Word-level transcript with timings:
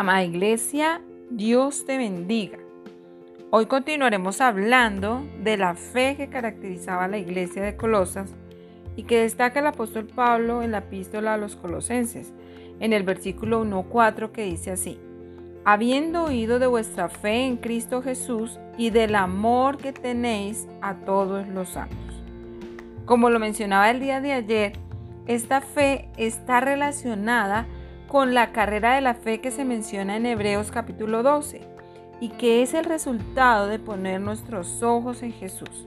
Amada 0.00 0.24
Iglesia, 0.24 1.02
Dios 1.28 1.84
te 1.84 1.98
bendiga. 1.98 2.56
Hoy 3.50 3.66
continuaremos 3.66 4.40
hablando 4.40 5.22
de 5.42 5.58
la 5.58 5.74
fe 5.74 6.16
que 6.16 6.30
caracterizaba 6.30 7.04
a 7.04 7.08
la 7.08 7.18
iglesia 7.18 7.62
de 7.62 7.76
Colosas 7.76 8.34
y 8.96 9.02
que 9.02 9.20
destaca 9.20 9.60
el 9.60 9.66
apóstol 9.66 10.06
Pablo 10.06 10.62
en 10.62 10.70
la 10.70 10.78
epístola 10.78 11.34
a 11.34 11.36
los 11.36 11.54
colosenses, 11.54 12.32
en 12.80 12.94
el 12.94 13.02
versículo 13.02 13.62
1.4 13.62 14.30
que 14.30 14.44
dice 14.44 14.70
así, 14.70 14.98
habiendo 15.66 16.24
oído 16.24 16.58
de 16.58 16.66
vuestra 16.66 17.10
fe 17.10 17.44
en 17.44 17.58
Cristo 17.58 18.00
Jesús 18.00 18.58
y 18.78 18.88
del 18.88 19.14
amor 19.14 19.76
que 19.76 19.92
tenéis 19.92 20.66
a 20.80 20.94
todos 20.94 21.46
los 21.46 21.68
santos. 21.68 22.24
Como 23.04 23.28
lo 23.28 23.38
mencionaba 23.38 23.90
el 23.90 24.00
día 24.00 24.22
de 24.22 24.32
ayer, 24.32 24.72
esta 25.26 25.60
fe 25.60 26.08
está 26.16 26.60
relacionada 26.60 27.66
con 27.66 27.79
la 28.12 28.50
carrera 28.50 28.96
de 28.96 29.00
la 29.00 29.14
fe 29.14 29.40
que 29.40 29.52
se 29.52 29.64
menciona 29.64 30.16
en 30.16 30.26
Hebreos 30.26 30.72
capítulo 30.72 31.22
12 31.22 31.60
y 32.20 32.30
que 32.30 32.60
es 32.60 32.74
el 32.74 32.84
resultado 32.84 33.68
de 33.68 33.78
poner 33.78 34.20
nuestros 34.20 34.82
ojos 34.82 35.22
en 35.22 35.32
Jesús. 35.32 35.86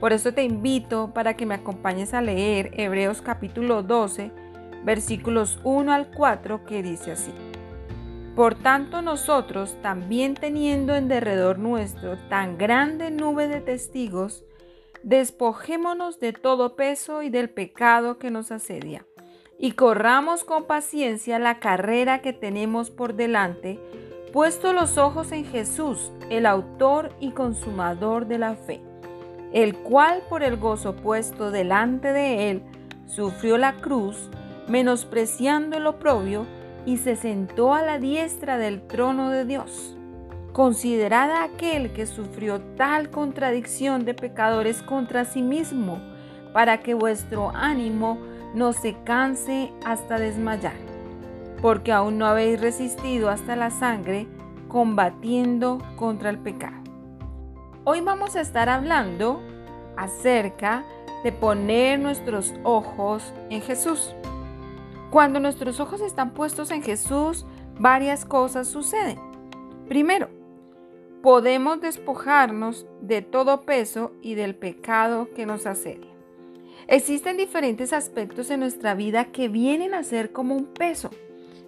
Por 0.00 0.14
eso 0.14 0.32
te 0.32 0.44
invito 0.44 1.12
para 1.12 1.34
que 1.34 1.44
me 1.44 1.54
acompañes 1.54 2.14
a 2.14 2.22
leer 2.22 2.70
Hebreos 2.72 3.20
capítulo 3.20 3.82
12, 3.82 4.32
versículos 4.82 5.60
1 5.62 5.92
al 5.92 6.10
4, 6.10 6.64
que 6.64 6.82
dice 6.82 7.12
así. 7.12 7.32
Por 8.34 8.54
tanto 8.54 9.02
nosotros, 9.02 9.76
también 9.82 10.32
teniendo 10.34 10.96
en 10.96 11.06
derredor 11.06 11.58
nuestro 11.58 12.16
tan 12.30 12.56
grande 12.56 13.10
nube 13.10 13.46
de 13.46 13.60
testigos, 13.60 14.42
despojémonos 15.02 16.18
de 16.18 16.32
todo 16.32 16.76
peso 16.76 17.22
y 17.22 17.28
del 17.28 17.50
pecado 17.50 18.18
que 18.18 18.30
nos 18.30 18.50
asedia 18.50 19.04
y 19.62 19.72
corramos 19.72 20.42
con 20.42 20.64
paciencia 20.64 21.38
la 21.38 21.60
carrera 21.60 22.18
que 22.18 22.32
tenemos 22.32 22.90
por 22.90 23.14
delante, 23.14 23.78
puesto 24.32 24.72
los 24.72 24.98
ojos 24.98 25.30
en 25.30 25.44
Jesús, 25.44 26.10
el 26.30 26.46
autor 26.46 27.14
y 27.20 27.30
consumador 27.30 28.26
de 28.26 28.38
la 28.38 28.56
fe, 28.56 28.80
el 29.52 29.76
cual 29.76 30.24
por 30.28 30.42
el 30.42 30.56
gozo 30.56 30.96
puesto 30.96 31.52
delante 31.52 32.12
de 32.12 32.50
él 32.50 32.62
sufrió 33.06 33.56
la 33.56 33.74
cruz, 33.74 34.30
menospreciando 34.66 35.76
el 35.76 35.86
oprobio, 35.86 36.44
y 36.84 36.96
se 36.96 37.14
sentó 37.14 37.72
a 37.72 37.82
la 37.82 38.00
diestra 38.00 38.58
del 38.58 38.84
trono 38.88 39.30
de 39.30 39.44
Dios. 39.44 39.96
Considerad 40.52 41.30
a 41.30 41.44
aquel 41.44 41.92
que 41.92 42.06
sufrió 42.06 42.60
tal 42.76 43.10
contradicción 43.10 44.04
de 44.04 44.14
pecadores 44.14 44.82
contra 44.82 45.24
sí 45.24 45.40
mismo, 45.40 46.00
para 46.52 46.80
que 46.80 46.94
vuestro 46.94 47.52
ánimo 47.54 48.31
no 48.54 48.72
se 48.72 48.94
canse 49.04 49.72
hasta 49.84 50.18
desmayar, 50.18 50.76
porque 51.60 51.92
aún 51.92 52.18
no 52.18 52.26
habéis 52.26 52.60
resistido 52.60 53.30
hasta 53.30 53.56
la 53.56 53.70
sangre 53.70 54.26
combatiendo 54.68 55.78
contra 55.96 56.30
el 56.30 56.38
pecado. 56.38 56.76
Hoy 57.84 58.00
vamos 58.00 58.36
a 58.36 58.40
estar 58.40 58.68
hablando 58.68 59.40
acerca 59.96 60.84
de 61.24 61.32
poner 61.32 61.98
nuestros 61.98 62.54
ojos 62.64 63.32
en 63.50 63.60
Jesús. 63.60 64.14
Cuando 65.10 65.40
nuestros 65.40 65.78
ojos 65.78 66.00
están 66.00 66.30
puestos 66.30 66.70
en 66.70 66.82
Jesús, 66.82 67.46
varias 67.78 68.24
cosas 68.24 68.68
suceden. 68.68 69.18
Primero, 69.88 70.28
podemos 71.22 71.80
despojarnos 71.80 72.86
de 73.00 73.22
todo 73.22 73.62
peso 73.62 74.12
y 74.22 74.34
del 74.34 74.54
pecado 74.54 75.28
que 75.34 75.44
nos 75.44 75.66
asedia. 75.66 76.11
Existen 76.88 77.36
diferentes 77.36 77.92
aspectos 77.92 78.50
en 78.50 78.60
nuestra 78.60 78.94
vida 78.94 79.26
que 79.26 79.48
vienen 79.48 79.94
a 79.94 80.02
ser 80.02 80.32
como 80.32 80.56
un 80.56 80.66
peso. 80.66 81.10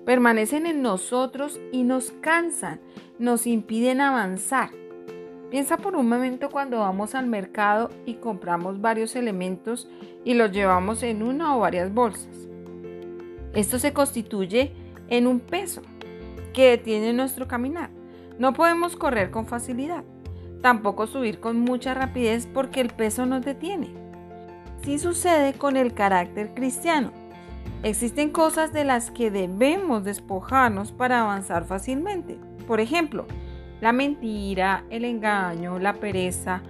Permanecen 0.04 0.66
en 0.66 0.82
nosotros 0.82 1.60
y 1.72 1.84
nos 1.84 2.10
cansan, 2.20 2.80
nos 3.18 3.46
impiden 3.46 4.00
avanzar. 4.00 4.70
Piensa 5.50 5.76
por 5.76 5.94
un 5.94 6.08
momento 6.08 6.50
cuando 6.50 6.80
vamos 6.80 7.14
al 7.14 7.26
mercado 7.26 7.90
y 8.06 8.14
compramos 8.14 8.80
varios 8.80 9.14
elementos 9.14 9.88
y 10.24 10.34
los 10.34 10.50
llevamos 10.50 11.02
en 11.02 11.22
una 11.22 11.56
o 11.56 11.60
varias 11.60 11.94
bolsas. 11.94 12.48
Esto 13.54 13.78
se 13.78 13.92
constituye 13.92 14.72
en 15.08 15.28
un 15.28 15.38
peso 15.38 15.82
que 16.52 16.70
detiene 16.70 17.12
nuestro 17.12 17.46
caminar. 17.46 17.90
No 18.36 18.52
podemos 18.52 18.96
correr 18.96 19.30
con 19.30 19.46
facilidad, 19.46 20.02
tampoco 20.60 21.06
subir 21.06 21.38
con 21.38 21.60
mucha 21.60 21.94
rapidez 21.94 22.48
porque 22.52 22.80
el 22.80 22.88
peso 22.88 23.24
nos 23.24 23.44
detiene. 23.44 24.03
Así 24.84 24.98
sucede 24.98 25.54
con 25.54 25.78
el 25.78 25.94
carácter 25.94 26.52
cristiano. 26.52 27.10
Existen 27.82 28.28
cosas 28.28 28.70
de 28.74 28.84
las 28.84 29.10
que 29.10 29.30
debemos 29.30 30.04
despojarnos 30.04 30.92
para 30.92 31.22
avanzar 31.22 31.64
fácilmente. 31.64 32.36
Por 32.66 32.80
ejemplo, 32.80 33.24
la 33.80 33.94
mentira, 33.94 34.84
el 34.90 35.06
engaño, 35.06 35.78
la 35.78 35.94
pereza, 35.94 36.60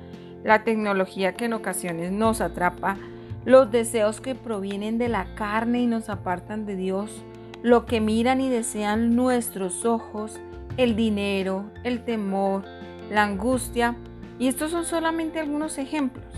la 0.45 0.63
tecnología 0.63 1.35
que 1.35 1.47
en 1.47 1.55
ocasiones 1.55 2.13
nos 2.13 2.41
atrapa, 2.41 2.99
los 3.45 3.73
deseos 3.73 4.21
que 4.21 4.37
provienen 4.37 4.97
de 4.97 5.09
la 5.09 5.35
carne 5.35 5.81
y 5.81 5.87
nos 5.89 6.09
apartan 6.09 6.67
de 6.67 6.77
Dios, 6.77 7.25
lo 7.65 7.85
que 7.85 8.01
miran 8.01 8.41
y 8.41 8.49
desean 8.49 9.17
nuestros 9.17 9.85
ojos, 9.85 10.39
el 10.77 10.95
dinero, 10.95 11.65
el 11.83 12.05
temor, 12.05 12.63
la 13.11 13.25
angustia, 13.25 13.97
y 14.39 14.47
estos 14.47 14.71
son 14.71 14.85
solamente 14.85 15.41
algunos 15.41 15.79
ejemplos. 15.79 16.34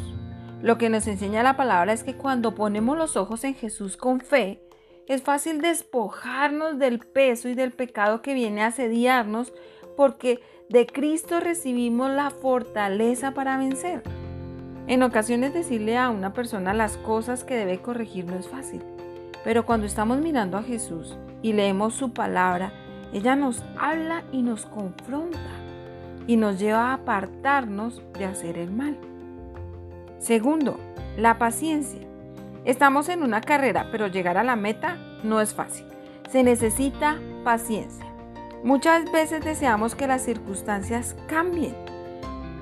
Lo 0.66 0.78
que 0.78 0.90
nos 0.90 1.06
enseña 1.06 1.44
la 1.44 1.56
palabra 1.56 1.92
es 1.92 2.02
que 2.02 2.16
cuando 2.16 2.56
ponemos 2.56 2.98
los 2.98 3.16
ojos 3.16 3.44
en 3.44 3.54
Jesús 3.54 3.96
con 3.96 4.18
fe, 4.18 4.60
es 5.06 5.22
fácil 5.22 5.60
despojarnos 5.60 6.80
del 6.80 6.98
peso 6.98 7.48
y 7.48 7.54
del 7.54 7.70
pecado 7.70 8.20
que 8.20 8.34
viene 8.34 8.62
a 8.62 8.66
asediarnos 8.66 9.52
porque 9.96 10.40
de 10.68 10.88
Cristo 10.88 11.38
recibimos 11.38 12.10
la 12.10 12.30
fortaleza 12.30 13.30
para 13.30 13.58
vencer. 13.58 14.02
En 14.88 15.04
ocasiones 15.04 15.54
decirle 15.54 15.96
a 15.96 16.10
una 16.10 16.32
persona 16.32 16.74
las 16.74 16.96
cosas 16.96 17.44
que 17.44 17.54
debe 17.54 17.78
corregir 17.78 18.24
no 18.24 18.36
es 18.36 18.48
fácil, 18.48 18.82
pero 19.44 19.66
cuando 19.66 19.86
estamos 19.86 20.18
mirando 20.18 20.58
a 20.58 20.64
Jesús 20.64 21.16
y 21.42 21.52
leemos 21.52 21.94
su 21.94 22.12
palabra, 22.12 22.72
ella 23.12 23.36
nos 23.36 23.62
habla 23.78 24.24
y 24.32 24.42
nos 24.42 24.66
confronta 24.66 25.38
y 26.26 26.36
nos 26.36 26.58
lleva 26.58 26.90
a 26.90 26.94
apartarnos 26.94 28.02
de 28.18 28.24
hacer 28.24 28.58
el 28.58 28.72
mal. 28.72 28.98
Segundo, 30.26 30.76
la 31.16 31.38
paciencia. 31.38 32.00
Estamos 32.64 33.08
en 33.08 33.22
una 33.22 33.40
carrera, 33.40 33.90
pero 33.92 34.08
llegar 34.08 34.36
a 34.36 34.42
la 34.42 34.56
meta 34.56 34.96
no 35.22 35.40
es 35.40 35.54
fácil. 35.54 35.86
Se 36.32 36.42
necesita 36.42 37.20
paciencia. 37.44 38.04
Muchas 38.64 39.12
veces 39.12 39.44
deseamos 39.44 39.94
que 39.94 40.08
las 40.08 40.22
circunstancias 40.22 41.14
cambien 41.28 41.76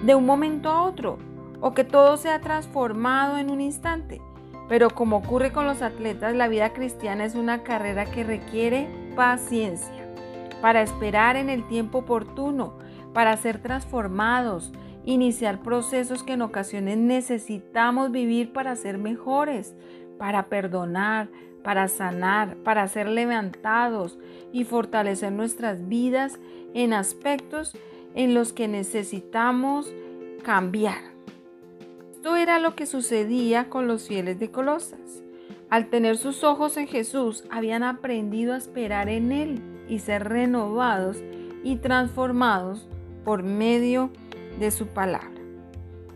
de 0.04 0.14
un 0.14 0.26
momento 0.26 0.68
a 0.68 0.82
otro 0.82 1.16
o 1.62 1.72
que 1.72 1.84
todo 1.84 2.18
sea 2.18 2.38
transformado 2.42 3.38
en 3.38 3.48
un 3.48 3.62
instante. 3.62 4.20
Pero 4.68 4.90
como 4.90 5.16
ocurre 5.16 5.50
con 5.50 5.64
los 5.64 5.80
atletas, 5.80 6.34
la 6.34 6.48
vida 6.48 6.74
cristiana 6.74 7.24
es 7.24 7.34
una 7.34 7.62
carrera 7.62 8.04
que 8.04 8.24
requiere 8.24 8.90
paciencia 9.16 10.12
para 10.60 10.82
esperar 10.82 11.36
en 11.36 11.48
el 11.48 11.66
tiempo 11.66 12.00
oportuno, 12.00 12.74
para 13.14 13.34
ser 13.38 13.62
transformados, 13.62 14.70
iniciar 15.06 15.62
procesos 15.62 16.22
que 16.22 16.34
en 16.34 16.42
ocasiones 16.42 16.98
necesitamos 16.98 18.10
vivir 18.10 18.52
para 18.52 18.76
ser 18.76 18.98
mejores, 18.98 19.74
para 20.18 20.46
perdonar, 20.46 21.28
para 21.62 21.88
sanar, 21.88 22.56
para 22.58 22.86
ser 22.88 23.08
levantados 23.08 24.18
y 24.52 24.64
fortalecer 24.64 25.32
nuestras 25.32 25.88
vidas 25.88 26.38
en 26.74 26.92
aspectos 26.92 27.76
en 28.14 28.34
los 28.34 28.52
que 28.52 28.68
necesitamos 28.68 29.92
cambiar. 30.42 30.98
Esto 32.12 32.36
era 32.36 32.58
lo 32.58 32.74
que 32.74 32.86
sucedía 32.86 33.68
con 33.68 33.86
los 33.86 34.08
fieles 34.08 34.38
de 34.38 34.50
Colosas. 34.50 35.22
Al 35.70 35.88
tener 35.88 36.16
sus 36.16 36.44
ojos 36.44 36.76
en 36.76 36.86
Jesús, 36.86 37.44
habían 37.50 37.82
aprendido 37.82 38.54
a 38.54 38.58
esperar 38.58 39.08
en 39.08 39.32
Él 39.32 39.60
y 39.88 39.98
ser 39.98 40.28
renovados 40.28 41.22
y 41.64 41.76
transformados 41.76 42.88
por 43.24 43.42
medio 43.42 44.08
de 44.08 44.23
de 44.58 44.70
su 44.70 44.86
palabra. 44.86 45.30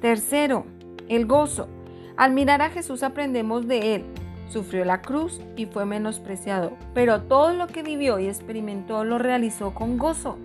Tercero, 0.01 0.65
el 1.09 1.27
gozo. 1.27 1.69
Al 2.17 2.33
mirar 2.33 2.63
a 2.63 2.71
Jesús 2.71 3.03
aprendemos 3.03 3.67
de 3.67 3.95
él. 3.95 4.05
Sufrió 4.49 4.85
la 4.85 5.03
cruz 5.03 5.41
y 5.57 5.67
fue 5.67 5.85
menospreciado, 5.85 6.73
pero 6.95 7.23
todo 7.23 7.53
lo 7.53 7.67
que 7.67 7.83
vivió 7.83 8.19
y 8.19 8.27
experimentó 8.27 9.05
lo 9.05 9.19
realizó 9.19 9.75
con 9.75 9.99
gozo. 9.99 10.39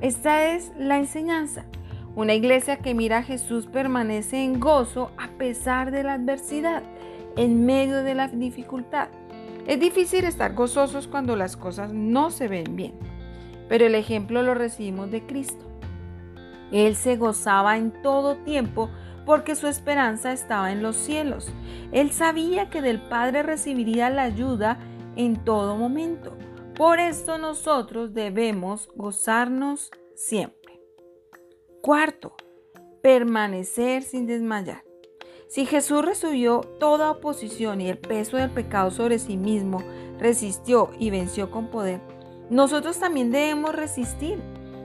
Esta 0.00 0.52
es 0.52 0.72
la 0.78 0.96
enseñanza. 0.96 1.64
Una 2.14 2.34
iglesia 2.34 2.78
que 2.78 2.94
mira 2.94 3.18
a 3.18 3.22
Jesús 3.22 3.66
permanece 3.66 4.44
en 4.44 4.60
gozo 4.60 5.10
a 5.18 5.28
pesar 5.38 5.90
de 5.90 6.04
la 6.04 6.14
adversidad, 6.14 6.82
en 7.36 7.66
medio 7.66 8.02
de 8.02 8.14
la 8.14 8.28
dificultad. 8.28 9.08
Es 9.66 9.78
difícil 9.78 10.24
estar 10.24 10.54
gozosos 10.54 11.08
cuando 11.08 11.36
las 11.36 11.56
cosas 11.56 11.92
no 11.92 12.30
se 12.30 12.48
ven 12.48 12.74
bien, 12.74 12.94
pero 13.68 13.86
el 13.86 13.94
ejemplo 13.94 14.42
lo 14.42 14.54
recibimos 14.54 15.10
de 15.10 15.26
Cristo. 15.26 15.67
Él 16.72 16.96
se 16.96 17.16
gozaba 17.16 17.76
en 17.76 18.02
todo 18.02 18.36
tiempo 18.36 18.90
porque 19.24 19.54
su 19.54 19.66
esperanza 19.66 20.32
estaba 20.32 20.72
en 20.72 20.82
los 20.82 20.96
cielos. 20.96 21.52
Él 21.92 22.12
sabía 22.12 22.70
que 22.70 22.80
del 22.80 23.00
Padre 23.00 23.42
recibiría 23.42 24.10
la 24.10 24.22
ayuda 24.22 24.78
en 25.16 25.44
todo 25.44 25.76
momento. 25.76 26.36
Por 26.74 26.98
esto 26.98 27.38
nosotros 27.38 28.14
debemos 28.14 28.88
gozarnos 28.94 29.90
siempre. 30.14 30.80
Cuarto, 31.82 32.36
permanecer 33.02 34.02
sin 34.02 34.26
desmayar. 34.26 34.84
Si 35.48 35.64
Jesús 35.64 36.04
resubió 36.04 36.60
toda 36.78 37.10
oposición 37.10 37.80
y 37.80 37.88
el 37.88 37.98
peso 37.98 38.36
del 38.36 38.50
pecado 38.50 38.90
sobre 38.90 39.18
sí 39.18 39.36
mismo, 39.36 39.82
resistió 40.18 40.90
y 40.98 41.10
venció 41.10 41.50
con 41.50 41.68
poder, 41.68 42.00
nosotros 42.50 42.98
también 42.98 43.30
debemos 43.30 43.74
resistir. 43.74 44.38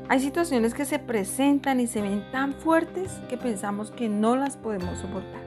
Hay 0.09 0.19
situaciones 0.19 0.73
que 0.73 0.85
se 0.85 0.99
presentan 0.99 1.79
y 1.79 1.87
se 1.87 2.01
ven 2.01 2.23
tan 2.31 2.53
fuertes 2.53 3.11
que 3.29 3.37
pensamos 3.37 3.89
que 3.91 4.09
no 4.09 4.35
las 4.35 4.57
podemos 4.57 4.99
soportar. 4.99 5.41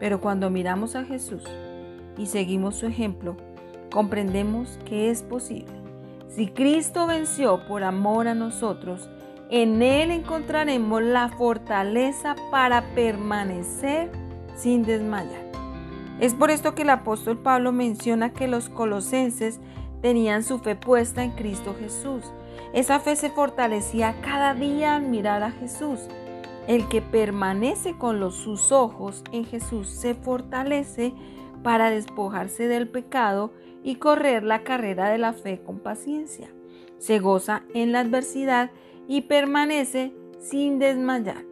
Pero 0.00 0.20
cuando 0.20 0.50
miramos 0.50 0.96
a 0.96 1.04
Jesús 1.04 1.44
y 2.18 2.26
seguimos 2.26 2.74
su 2.76 2.86
ejemplo, 2.86 3.36
comprendemos 3.90 4.78
que 4.84 5.10
es 5.10 5.22
posible. 5.22 5.72
Si 6.28 6.48
Cristo 6.48 7.06
venció 7.06 7.66
por 7.66 7.84
amor 7.84 8.26
a 8.28 8.34
nosotros, 8.34 9.08
en 9.50 9.80
Él 9.80 10.10
encontraremos 10.10 11.02
la 11.02 11.28
fortaleza 11.28 12.34
para 12.50 12.82
permanecer 12.94 14.10
sin 14.56 14.82
desmayar. 14.82 15.46
Es 16.18 16.34
por 16.34 16.50
esto 16.50 16.74
que 16.74 16.82
el 16.82 16.90
apóstol 16.90 17.38
Pablo 17.38 17.70
menciona 17.72 18.32
que 18.32 18.48
los 18.48 18.68
colosenses 18.68 19.60
tenían 20.00 20.42
su 20.42 20.58
fe 20.58 20.76
puesta 20.76 21.24
en 21.24 21.32
Cristo 21.32 21.74
Jesús. 21.78 22.24
Esa 22.72 23.00
fe 23.00 23.16
se 23.16 23.30
fortalecía 23.30 24.20
cada 24.22 24.54
día 24.54 24.96
al 24.96 25.02
mirar 25.02 25.42
a 25.42 25.50
Jesús. 25.50 26.00
El 26.66 26.88
que 26.88 27.00
permanece 27.00 27.96
con 27.96 28.18
los, 28.18 28.34
sus 28.34 28.72
ojos 28.72 29.22
en 29.32 29.44
Jesús 29.44 29.88
se 29.88 30.14
fortalece 30.14 31.14
para 31.62 31.90
despojarse 31.90 32.68
del 32.68 32.88
pecado 32.88 33.52
y 33.82 33.96
correr 33.96 34.42
la 34.42 34.64
carrera 34.64 35.08
de 35.08 35.18
la 35.18 35.32
fe 35.32 35.62
con 35.64 35.78
paciencia. 35.78 36.48
Se 36.98 37.18
goza 37.18 37.62
en 37.74 37.92
la 37.92 38.00
adversidad 38.00 38.70
y 39.06 39.22
permanece 39.22 40.12
sin 40.40 40.78
desmayar. 40.78 41.44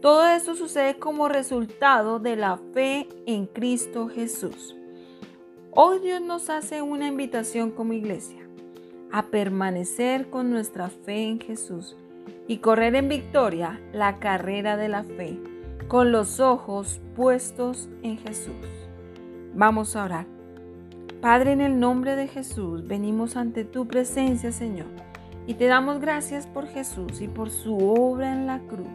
Todo 0.00 0.28
esto 0.28 0.54
sucede 0.54 0.98
como 0.98 1.28
resultado 1.28 2.20
de 2.20 2.36
la 2.36 2.58
fe 2.72 3.08
en 3.26 3.46
Cristo 3.46 4.08
Jesús. 4.08 4.77
Hoy 5.80 6.00
Dios 6.00 6.20
nos 6.20 6.50
hace 6.50 6.82
una 6.82 7.06
invitación 7.06 7.70
como 7.70 7.92
iglesia 7.92 8.42
a 9.12 9.26
permanecer 9.26 10.28
con 10.28 10.50
nuestra 10.50 10.88
fe 10.88 11.28
en 11.28 11.38
Jesús 11.38 11.96
y 12.48 12.56
correr 12.56 12.96
en 12.96 13.08
victoria 13.08 13.80
la 13.92 14.18
carrera 14.18 14.76
de 14.76 14.88
la 14.88 15.04
fe 15.04 15.38
con 15.86 16.10
los 16.10 16.40
ojos 16.40 17.00
puestos 17.14 17.88
en 18.02 18.18
Jesús. 18.18 18.56
Vamos 19.54 19.94
a 19.94 20.02
orar. 20.02 20.26
Padre, 21.20 21.52
en 21.52 21.60
el 21.60 21.78
nombre 21.78 22.16
de 22.16 22.26
Jesús, 22.26 22.88
venimos 22.88 23.36
ante 23.36 23.64
tu 23.64 23.86
presencia, 23.86 24.50
Señor, 24.50 24.88
y 25.46 25.54
te 25.54 25.66
damos 25.66 26.00
gracias 26.00 26.48
por 26.48 26.66
Jesús 26.66 27.20
y 27.20 27.28
por 27.28 27.50
su 27.50 27.78
obra 27.78 28.32
en 28.32 28.48
la 28.48 28.58
cruz 28.66 28.88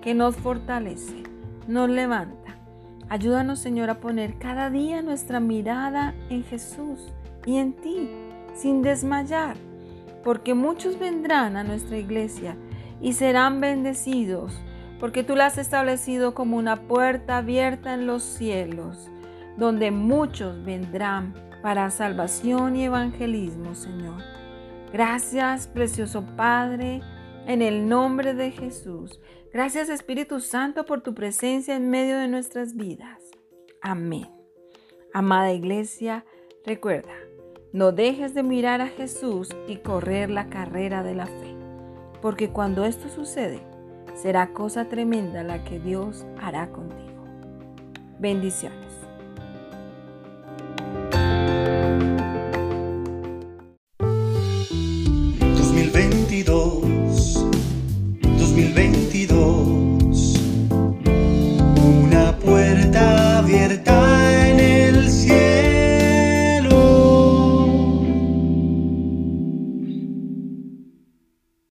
que 0.00 0.14
nos 0.14 0.36
fortalece, 0.36 1.22
nos 1.68 1.90
levanta. 1.90 2.43
Ayúdanos, 3.08 3.58
Señor, 3.58 3.90
a 3.90 4.00
poner 4.00 4.38
cada 4.38 4.70
día 4.70 5.02
nuestra 5.02 5.40
mirada 5.40 6.14
en 6.30 6.42
Jesús 6.44 7.12
y 7.44 7.58
en 7.58 7.74
ti, 7.74 8.08
sin 8.54 8.82
desmayar, 8.82 9.56
porque 10.22 10.54
muchos 10.54 10.98
vendrán 10.98 11.56
a 11.56 11.64
nuestra 11.64 11.98
iglesia 11.98 12.56
y 13.00 13.12
serán 13.12 13.60
bendecidos, 13.60 14.58
porque 14.98 15.22
tú 15.22 15.36
la 15.36 15.46
has 15.46 15.58
establecido 15.58 16.34
como 16.34 16.56
una 16.56 16.76
puerta 16.76 17.38
abierta 17.38 17.92
en 17.92 18.06
los 18.06 18.22
cielos, 18.22 19.10
donde 19.58 19.90
muchos 19.90 20.64
vendrán 20.64 21.34
para 21.62 21.90
salvación 21.90 22.76
y 22.76 22.84
evangelismo, 22.84 23.74
Señor. 23.74 24.22
Gracias, 24.92 25.66
precioso 25.66 26.24
Padre, 26.36 27.02
en 27.46 27.62
el 27.62 27.88
nombre 27.88 28.34
de 28.34 28.50
Jesús. 28.50 29.20
Gracias 29.52 29.88
Espíritu 29.88 30.40
Santo 30.40 30.84
por 30.84 31.02
tu 31.02 31.14
presencia 31.14 31.76
en 31.76 31.90
medio 31.90 32.18
de 32.18 32.28
nuestras 32.28 32.74
vidas. 32.74 33.22
Amén. 33.80 34.28
Amada 35.12 35.52
iglesia, 35.52 36.24
recuerda, 36.64 37.14
no 37.72 37.92
dejes 37.92 38.34
de 38.34 38.42
mirar 38.42 38.80
a 38.80 38.88
Jesús 38.88 39.48
y 39.68 39.76
correr 39.76 40.30
la 40.30 40.48
carrera 40.48 41.02
de 41.02 41.14
la 41.14 41.26
fe, 41.26 41.54
porque 42.20 42.50
cuando 42.50 42.84
esto 42.84 43.08
sucede, 43.08 43.60
será 44.14 44.52
cosa 44.52 44.88
tremenda 44.88 45.42
la 45.42 45.64
que 45.64 45.78
Dios 45.78 46.26
hará 46.40 46.70
contigo. 46.72 47.24
Bendiciones. 48.18 49.03
2020 58.56 59.23